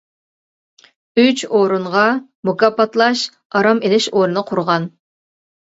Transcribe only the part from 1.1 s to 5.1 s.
ئۈچ ئورۇنغا مۇكاپاتلاش، ئارام ئىلىش ئورنى قۇرغان.